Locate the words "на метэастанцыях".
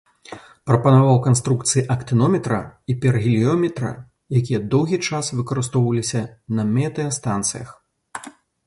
6.59-7.69